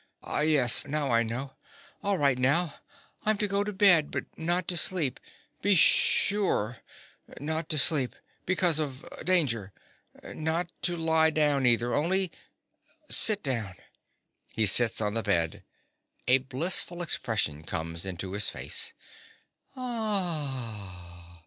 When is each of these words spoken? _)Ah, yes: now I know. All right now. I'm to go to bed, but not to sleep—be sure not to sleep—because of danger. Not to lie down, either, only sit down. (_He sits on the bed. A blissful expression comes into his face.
_)Ah, 0.23 0.39
yes: 0.39 0.87
now 0.87 1.11
I 1.11 1.21
know. 1.21 1.53
All 2.01 2.17
right 2.17 2.39
now. 2.39 2.73
I'm 3.23 3.37
to 3.37 3.47
go 3.47 3.63
to 3.63 3.71
bed, 3.71 4.09
but 4.09 4.25
not 4.35 4.67
to 4.69 4.75
sleep—be 4.75 5.75
sure 5.75 6.77
not 7.39 7.69
to 7.69 7.77
sleep—because 7.77 8.79
of 8.79 9.05
danger. 9.23 9.71
Not 10.23 10.71
to 10.81 10.97
lie 10.97 11.29
down, 11.29 11.67
either, 11.67 11.93
only 11.93 12.31
sit 13.11 13.43
down. 13.43 13.75
(_He 14.57 14.67
sits 14.67 15.01
on 15.01 15.13
the 15.13 15.21
bed. 15.21 15.63
A 16.27 16.39
blissful 16.39 17.03
expression 17.03 17.61
comes 17.63 18.03
into 18.03 18.31
his 18.33 18.49
face. 18.49 18.93